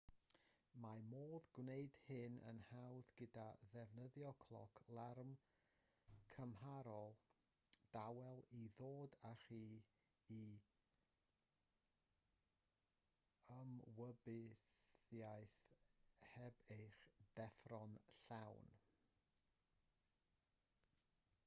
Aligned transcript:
mae 0.83 1.01
modd 1.09 1.47
gwneud 1.55 1.97
hyn 2.03 2.37
yn 2.51 2.59
hawdd 2.69 3.19
gan 3.33 3.59
ddefnyddio 3.73 4.29
cloc 4.43 4.79
larwm 4.99 5.33
cymharol 6.31 7.13
dawel 7.97 8.41
i 8.59 8.61
ddod 8.79 9.17
â 9.31 9.33
chi 9.43 9.59
i 10.35 10.37
ymwybyddiaeth 13.59 15.59
heb 16.31 16.65
eich 16.79 17.01
deffro'n 17.41 17.93
llawn 18.15 18.73